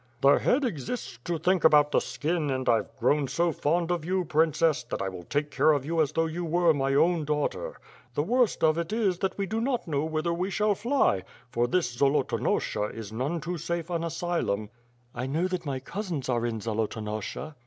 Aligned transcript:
"The 0.21 0.39
head 0.39 0.65
exists 0.65 1.19
to 1.25 1.37
think 1.37 1.63
about 1.63 1.91
the 1.91 1.99
skin; 1.99 2.49
and 2.49 2.67
I've 2.67 2.95
grown 2.97 3.27
so 3.27 3.51
fond 3.51 3.91
of 3.91 4.03
you, 4.03 4.25
Princess, 4.25 4.81
that 4.85 4.99
I 4.99 5.09
will 5.09 5.21
take 5.25 5.51
care 5.51 5.73
of 5.73 5.85
you 5.85 6.01
as 6.01 6.11
though 6.13 6.25
you 6.25 6.43
were 6.43 6.73
my 6.73 6.95
own 6.95 7.23
daughter. 7.23 7.75
The 8.15 8.23
worst 8.23 8.63
of 8.63 8.79
it 8.79 8.91
is 8.91 9.19
that 9.19 9.37
we 9.37 9.45
do 9.45 9.61
know 9.61 9.77
whither 10.03 10.33
we 10.33 10.49
shall 10.49 10.73
fly, 10.73 11.21
for 11.51 11.67
this 11.67 11.95
Zolotonosha 11.99 12.85
is 12.95 13.13
none 13.13 13.41
too 13.41 13.59
safe 13.59 13.91
an 13.91 14.03
asylum." 14.03 14.71
"I 15.13 15.27
know 15.27 15.47
that 15.47 15.67
my 15.67 15.79
cousins 15.79 16.27
are 16.29 16.47
in 16.47 16.61
Zolotonosha." 16.61 17.53